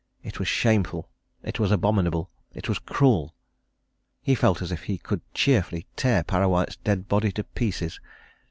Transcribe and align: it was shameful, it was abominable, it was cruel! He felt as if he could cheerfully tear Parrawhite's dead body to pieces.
it 0.23 0.39
was 0.39 0.47
shameful, 0.47 1.07
it 1.43 1.59
was 1.59 1.71
abominable, 1.71 2.31
it 2.55 2.67
was 2.67 2.79
cruel! 2.79 3.35
He 4.23 4.33
felt 4.33 4.59
as 4.59 4.71
if 4.71 4.85
he 4.85 4.97
could 4.97 5.21
cheerfully 5.35 5.85
tear 5.95 6.23
Parrawhite's 6.23 6.77
dead 6.77 7.07
body 7.07 7.31
to 7.33 7.43
pieces. 7.43 7.99